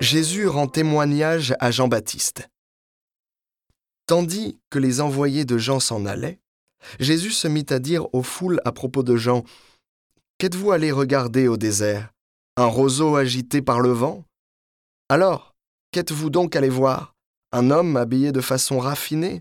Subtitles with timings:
[0.00, 2.48] Jésus rend témoignage à Jean-Baptiste.
[4.06, 6.38] Tandis que les envoyés de Jean s'en allaient,
[7.00, 9.42] Jésus se mit à dire aux foules à propos de Jean,
[10.38, 12.12] Qu'êtes-vous allé regarder au désert?
[12.58, 14.24] Un roseau agité par le vent?
[15.08, 15.54] Alors,
[15.92, 17.14] qu'êtes-vous donc allé voir?
[17.52, 19.40] Un homme habillé de façon raffinée?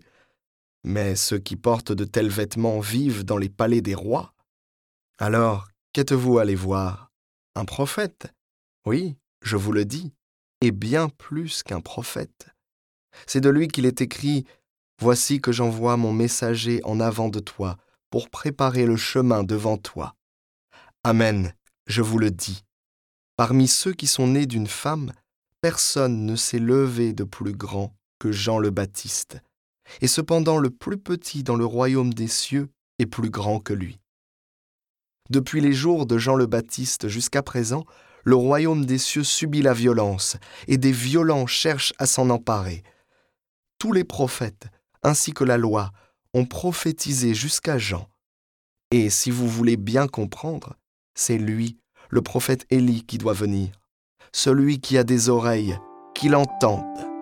[0.85, 4.33] Mais ceux qui portent de tels vêtements vivent dans les palais des rois.
[5.17, 7.11] Alors, qu'êtes-vous allé voir?
[7.55, 8.27] Un prophète?
[8.85, 10.13] Oui, je vous le dis,
[10.71, 12.47] bien plus qu'un prophète.
[13.27, 14.45] C'est de lui qu'il est écrit
[15.01, 17.77] Voici que j'envoie mon messager en avant de toi
[18.09, 20.15] pour préparer le chemin devant toi.
[21.03, 21.53] Amen,
[21.85, 22.63] je vous le dis.
[23.35, 25.11] Parmi ceux qui sont nés d'une femme,
[25.59, 29.37] personne ne s'est levé de plus grand que Jean le Baptiste,
[29.99, 33.99] et cependant le plus petit dans le royaume des cieux est plus grand que lui.
[35.29, 37.83] Depuis les jours de Jean le Baptiste jusqu'à présent,
[38.25, 40.35] le royaume des cieux subit la violence,
[40.67, 42.83] et des violents cherchent à s'en emparer.
[43.79, 44.67] Tous les prophètes,
[45.03, 45.91] ainsi que la loi,
[46.33, 48.09] ont prophétisé jusqu'à Jean.
[48.91, 50.75] Et si vous voulez bien comprendre,
[51.13, 51.77] c'est lui,
[52.09, 53.79] le prophète Élie, qui doit venir,
[54.33, 55.77] celui qui a des oreilles,
[56.13, 57.14] qu'il entende.